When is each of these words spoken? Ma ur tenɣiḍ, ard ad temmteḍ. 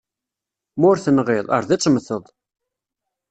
Ma 0.79 0.85
ur 0.91 0.97
tenɣiḍ, 1.03 1.47
ard 1.57 1.69
ad 1.75 1.81
temmteḍ. 1.81 2.23